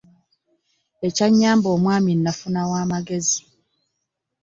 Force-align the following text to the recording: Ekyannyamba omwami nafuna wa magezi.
Ekyannyamba 1.07 1.67
omwami 1.75 2.11
nafuna 2.15 2.61
wa 2.71 2.81
magezi. 2.91 3.41